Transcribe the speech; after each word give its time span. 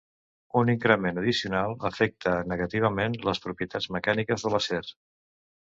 Un 0.61 0.71
increment 0.71 1.19
addicional 1.23 1.75
afecta 1.91 2.33
negativament 2.53 3.19
les 3.29 3.45
propietats 3.47 3.91
mecàniques 3.99 4.47
de 4.49 4.57
l'acer. 4.57 4.83